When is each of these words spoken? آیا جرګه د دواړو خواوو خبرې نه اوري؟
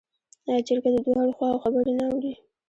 آیا 0.47 0.61
جرګه 0.67 0.89
د 0.93 0.97
دواړو 1.05 1.35
خواوو 1.37 1.61
خبرې 1.63 1.93
نه 1.99 2.05
اوري؟ 2.11 2.33